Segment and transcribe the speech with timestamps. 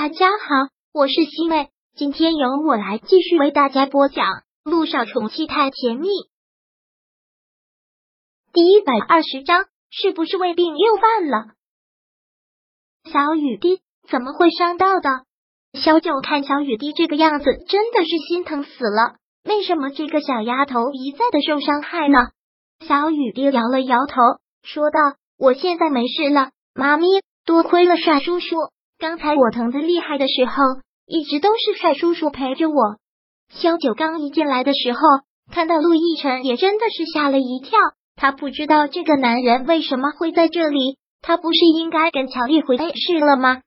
[0.00, 4.26] 大家好，我是西妹，今天由我来继续为大家播讲
[4.62, 6.06] 《路上宠妻太甜蜜》
[8.52, 11.46] 第一百二十章，是不是胃病又犯了？
[13.10, 15.24] 小雨滴怎么会伤到的？
[15.72, 19.16] 小九看小雨滴这个样子，真的是心疼死了。
[19.42, 22.18] 为什么这个小丫头一再的受伤害呢？
[22.86, 24.22] 小雨滴摇了摇头，
[24.62, 25.00] 说道
[25.36, 27.08] ：“我现在没事了，妈咪，
[27.44, 28.54] 多亏了帅叔叔。”
[28.98, 30.52] 刚才我疼的厉害的时候，
[31.06, 32.96] 一直都是帅叔叔陪着我。
[33.48, 34.98] 萧九刚一进来的时候，
[35.52, 37.78] 看到陆亦辰，也真的是吓了一跳。
[38.16, 43.62] 他不知道这个男人为什么会在这里，他不是应该跟乔丽回 A 市了吗？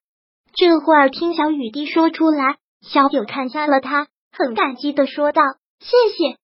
[0.53, 5.41] 这会儿听小雨滴说出来，萧九看向了他，很感激的说道
[5.79, 6.35] ：“谢谢。”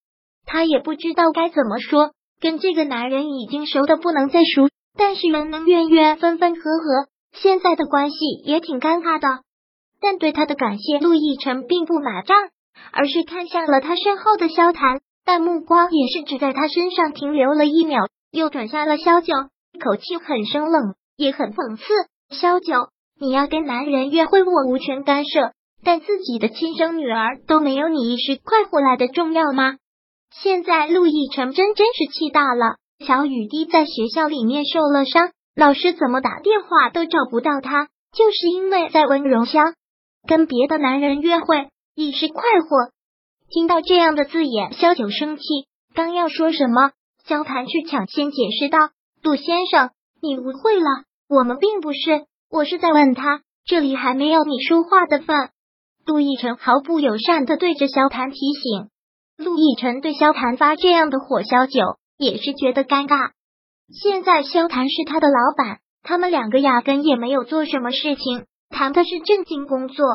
[0.48, 7.10] 他也不知道该怎么说，跟这个男人已经熟的不能再熟，但是人能怨怨，分分合合。
[7.42, 9.44] 现在的关系也挺尴尬的，
[10.02, 12.36] 但对他的感谢，陆亦辰并不买账，
[12.92, 19.34] 而是看向了他身后的萧谈，但目光也是只在他身上停留了一秒，又转向了萧九，
[19.80, 21.84] 口气很生冷，也很讽刺。
[22.30, 22.90] 萧九，
[23.20, 25.52] 你要跟男人约会，我无权干涉，
[25.84, 29.76] 但自己的亲生女儿都没有你一时快活来的重要吗？
[30.32, 35.32] 现在陆亦辰真真是气大了，小雨滴在学校里面受了伤。
[35.58, 39.74] 老师怎么打电话都找不到他，就是因为在温柔乡
[40.28, 42.92] 跟别的男人约会，一时快活。
[43.50, 45.44] 听到这样的字眼，萧九生气，
[45.96, 46.92] 刚要说什么，
[47.26, 48.92] 萧谭却抢先解释道
[49.24, 49.90] ：“杜先生，
[50.22, 55.50] 你误会了，我们并不是，我是在问他，这里还没有你说话的份。”
[56.06, 58.90] 陆亦辰毫不友善的对着萧谭提醒。
[59.38, 61.82] 陆亦辰对萧谭发这样的火，萧九
[62.16, 63.32] 也是觉得尴尬。
[63.90, 70.06] 现在萧谭是他的老板，他们两个压根也没有做什么事情，谈的是正经工作。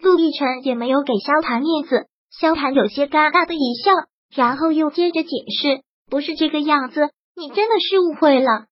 [0.00, 3.90] 陆亦辰也没有给萧谭面子，萧谭有些尴尬的一笑，
[4.34, 5.28] 然后又接着解
[5.60, 8.66] 释：“不是这个样子，你真的是误会了。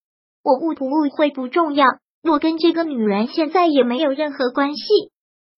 [0.45, 1.85] 我误不误会不重要，
[2.23, 4.85] 我跟这个女人现在也没有任何关系。”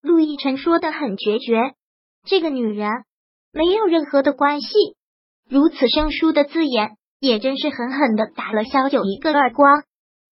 [0.01, 1.73] 陆亦辰说的很决绝，
[2.25, 2.89] 这个女人
[3.51, 4.67] 没有任何的关系，
[5.47, 6.95] 如此生疏的字眼。
[7.19, 9.83] 也真是狠狠的打了萧九一个耳光。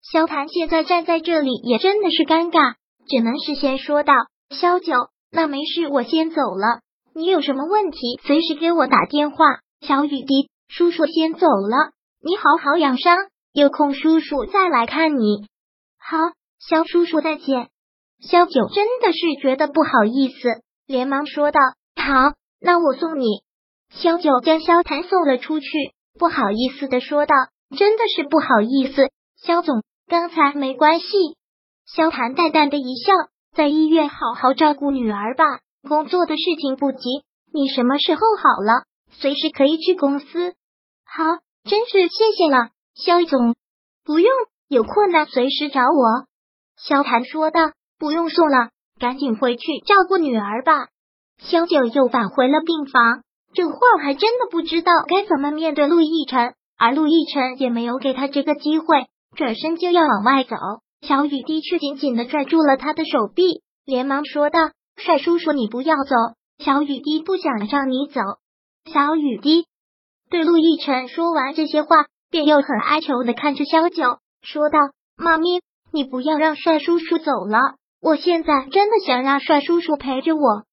[0.02, 2.76] 萧谭现在站在这里也真的是尴尬，
[3.08, 4.14] 只能是先说道
[4.50, 4.94] ：“萧九，
[5.32, 6.80] 那没事，我先走了。
[7.14, 9.46] 你有什么问题，随时给我打电话。”
[9.82, 11.92] 小雨滴，叔叔先走了，
[12.24, 13.16] 你好好养伤，
[13.54, 15.46] 有空叔叔再来看你。
[16.00, 16.18] 好，
[16.60, 17.70] 萧叔叔再见。
[18.20, 21.60] 萧九真的是觉得不好意思，连忙说道
[21.96, 23.44] ：“好，那我送你。”
[23.94, 25.68] 萧九将萧谭送了出去。
[26.18, 27.36] 不好意思的说道
[27.78, 31.06] ：“真的是不好意思，肖总，刚才没关系。”
[31.86, 33.14] 萧谭淡淡的一笑
[33.56, 35.46] ：“在医院好好照顾女儿吧，
[35.88, 37.00] 工作的事情不急，
[37.54, 40.54] 你什么时候好了，随时可以去公司。”
[41.06, 41.24] 好，
[41.64, 43.56] 真是谢谢了，肖总。
[44.04, 44.32] 不用，
[44.68, 46.26] 有困难随时找我。”
[46.78, 50.88] 萧谭说道：“不用送了，赶紧回去照顾女儿吧。”
[51.40, 53.22] 萧九又返回了病房。
[53.54, 60.56] 这话还真的不知道该怎么面对陆亦辰，而陆亦辰也没有给他这个机会，转身就要往外走。
[61.02, 66.16] 小雨滴却紧紧的拽住了他的手臂，连忙说道：“帅叔叔，你不要走，
[66.58, 68.20] 小雨滴不想让你走。”
[68.92, 69.66] 小雨滴
[70.30, 74.80] 对陆亦辰说完这些话，便又很哀求的看着萧九，说道
[75.18, 75.62] ：“妈咪，
[75.94, 80.64] 你不要让帅叔叔走了，我现在真的想让帅叔叔陪着我。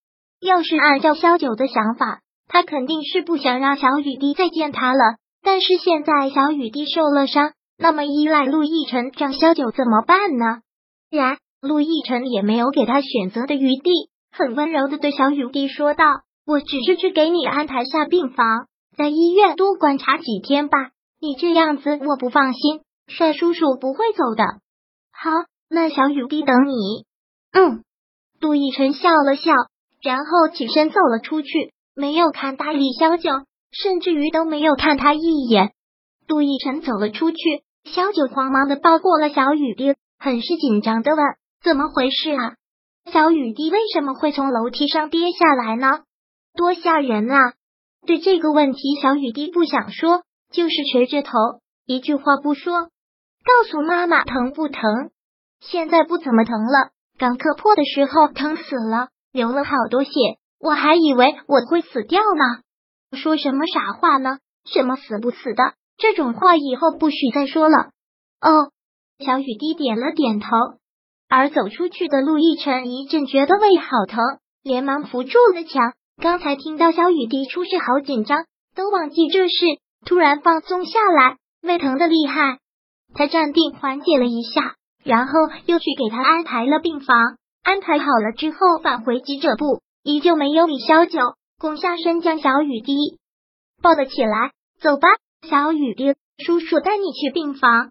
[0.40, 10.60] 要是按照萧九的想法。”他肯定是不想让小雨滴再见他了，但是现在小雨滴受了伤，那么依赖陆亦辰让萧九怎么办呢？
[11.10, 13.90] 然，陆亦辰也没有给他选择的余地，
[14.32, 16.04] 很温柔的对小雨滴说道
[16.46, 18.66] ：“我只是去给你安排下病房，
[18.96, 20.90] 在医院多观察几天吧。
[21.20, 24.44] 你这样子我不放心，帅叔叔不会走的。
[25.12, 25.30] 好，
[25.68, 27.06] 那小雨滴等你。”
[27.52, 27.84] 嗯，
[28.40, 29.52] 陆亦辰笑了笑，
[30.02, 31.73] 然后起身走了出去。
[31.94, 33.30] 没有看大李小九，
[33.70, 35.72] 甚至于都没有看他一眼。
[36.26, 41.24] 杜奕晨走了出去，小九慌忙的抱过了小雨滴，很是紧张的问
[41.62, 42.54] ：“怎么回事啊？
[43.12, 46.00] 小雨滴为什么会从楼梯上跌下来呢？
[46.54, 47.38] 多吓人啊！”
[48.06, 51.30] 对这个问题，小雨滴不想说，就是垂着头，
[51.86, 52.72] 一句话不说。
[52.74, 54.82] 告诉妈妈疼不疼？
[55.60, 60.10] 现在不怎么疼了，刚磕破的时候疼死了，流了好多血。
[60.64, 64.38] 我还以为我会死掉呢，说什么傻话呢？
[64.64, 67.90] 什么死不死的这种话，以后不许再说了。
[68.40, 68.72] 哦，
[69.18, 70.48] 小雨滴点了点头。
[71.28, 74.22] 而走出去的陆亦辰一阵觉得胃好疼，
[74.62, 75.92] 连忙扶住了墙。
[76.16, 79.66] 刚才听到小雨滴出事，好紧张，都忘记这事，
[80.06, 82.58] 突然放松下来，胃疼的厉害。
[83.14, 85.32] 他站定缓解了一下，然后
[85.66, 87.36] 又去给他安排了病房。
[87.62, 91.18] 安排好了之后，返回急诊部，依旧没有李小九，
[91.58, 92.94] 拱下身将小雨滴
[93.82, 94.50] 抱了起来。
[94.78, 95.08] 走吧，
[95.48, 96.14] 小雨滴，
[96.44, 97.88] 叔叔带你去病房。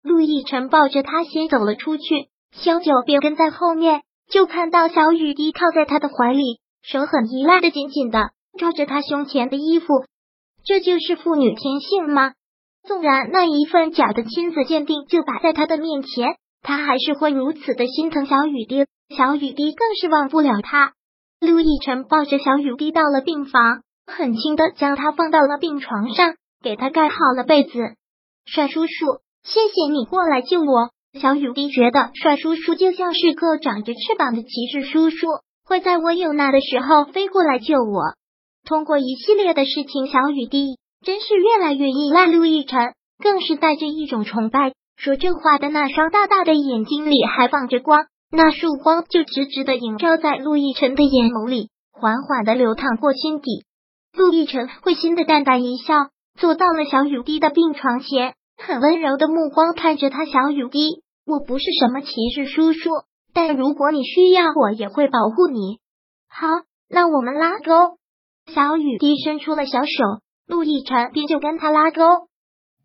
[0.00, 6.60] 陆亦辰抱着他先走了出去，小九便跟在后面，就看到小雨滴靠在他的怀里。
[6.82, 9.86] 手很依赖的紧紧的抓着他胸前的衣服，
[10.64, 12.34] 这就是父女天性吗？
[12.86, 18.86] 纵然那一份假的亲子鉴定就摆在他的面前，他还是会如此的心疼小雨滴。
[19.16, 20.92] 小雨滴更是忘不了他。
[21.46, 27.94] 陆亦辰抱着小雨滴到了病房，很轻的将他放到了病床上，给他盖好了被子。
[28.44, 30.90] 帅叔叔，谢谢你过来救我。
[31.18, 35.26] 小雨滴觉得帅叔叔就像是个长着翅膀的骑士叔叔。
[35.68, 38.14] 会在我有难的时候飞过来救我。
[38.64, 44.74] 通过一系列的事情，小雨滴真是越来越依赖陆亦辰，更是带着一种崇拜。
[44.96, 53.64] 说这话的那双大大的眼睛里还放着光，那束光就直直的映照在陆亦辰的眼眸里，缓缓的流淌过心底。
[54.12, 56.08] 陆亦辰会心的淡淡一笑，
[56.38, 60.24] 坐到了小雨滴的病床前，很温柔的目光看着他。
[60.24, 62.90] 小雨滴，我不是什么骑士叔叔。
[63.32, 65.78] 但如果你需要，我也会保护你。
[66.28, 66.46] 好，
[66.88, 67.98] 那我们拉钩。
[68.52, 70.04] 小雨滴伸出了小手，
[70.46, 72.02] 陆亦辰便就跟他拉钩。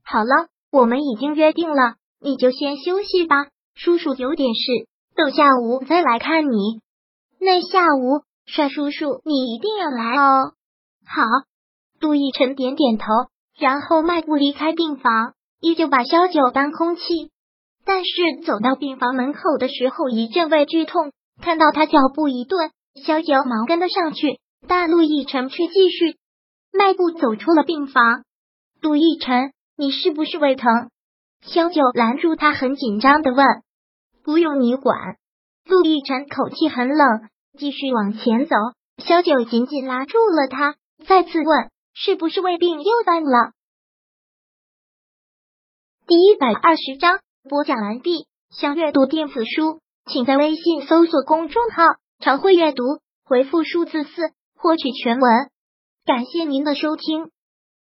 [0.03, 3.47] 好了，我们已经约定了，你就先休息吧。
[3.75, 4.87] 叔叔有点事，
[5.21, 6.81] 等下午再来看你。
[7.39, 10.53] 那下午，帅叔叔你一定要来哦。
[11.05, 11.21] 好，
[11.99, 13.05] 杜奕辰点点头，
[13.55, 17.29] 然后迈步离开病房，依旧把萧九当空气。
[17.85, 21.11] 但是走到病房门口的时候，一阵胃剧痛。
[21.39, 22.71] 看到他脚步一顿，
[23.05, 26.17] 萧九忙跟了上去，但陆奕辰却继续
[26.73, 28.23] 迈步走出了病房。
[28.81, 30.89] 杜奕辰，你是不是胃疼？
[31.43, 33.45] 萧九拦住他，很紧张的问
[34.23, 35.17] ：“不用你管。”
[35.65, 38.55] 陆亦辰口气很冷，继续往前走。
[38.97, 40.75] 萧九紧紧拉住了他，
[41.05, 43.51] 再次问：“是不是胃病又犯了？”
[46.07, 47.19] 第一百二十章。
[47.49, 48.27] 播讲完毕。
[48.51, 51.83] 想阅读电子书，请在微信搜索公众号
[52.19, 52.83] “常会阅读”，
[53.23, 54.09] 回复数字四
[54.57, 55.49] 获取全文。
[56.05, 57.31] 感谢您的收听。